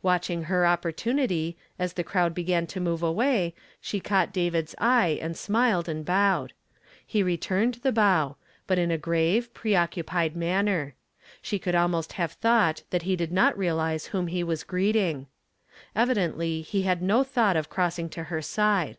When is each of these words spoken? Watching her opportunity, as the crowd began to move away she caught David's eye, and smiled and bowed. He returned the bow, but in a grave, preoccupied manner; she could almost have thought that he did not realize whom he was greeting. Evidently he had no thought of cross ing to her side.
Watching 0.00 0.44
her 0.44 0.64
opportunity, 0.64 1.58
as 1.76 1.94
the 1.94 2.04
crowd 2.04 2.34
began 2.36 2.68
to 2.68 2.78
move 2.78 3.02
away 3.02 3.52
she 3.80 3.98
caught 3.98 4.32
David's 4.32 4.76
eye, 4.78 5.18
and 5.20 5.36
smiled 5.36 5.88
and 5.88 6.04
bowed. 6.04 6.52
He 7.04 7.20
returned 7.20 7.74
the 7.82 7.90
bow, 7.90 8.36
but 8.68 8.78
in 8.78 8.92
a 8.92 8.96
grave, 8.96 9.52
preoccupied 9.54 10.36
manner; 10.36 10.94
she 11.42 11.58
could 11.58 11.74
almost 11.74 12.12
have 12.12 12.30
thought 12.34 12.84
that 12.90 13.02
he 13.02 13.16
did 13.16 13.32
not 13.32 13.58
realize 13.58 14.06
whom 14.14 14.28
he 14.28 14.44
was 14.44 14.62
greeting. 14.62 15.26
Evidently 15.96 16.62
he 16.62 16.82
had 16.82 17.02
no 17.02 17.24
thought 17.24 17.56
of 17.56 17.68
cross 17.68 17.98
ing 17.98 18.08
to 18.10 18.22
her 18.30 18.40
side. 18.42 18.98